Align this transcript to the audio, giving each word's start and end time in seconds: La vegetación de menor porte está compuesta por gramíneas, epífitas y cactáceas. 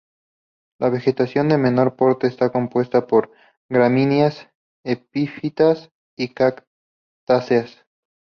La 0.79 0.89
vegetación 0.89 1.47
de 1.49 1.59
menor 1.59 1.95
porte 1.95 2.25
está 2.25 2.51
compuesta 2.51 3.05
por 3.05 3.31
gramíneas, 3.69 4.49
epífitas 4.83 5.91
y 6.17 6.29
cactáceas. 6.33 7.85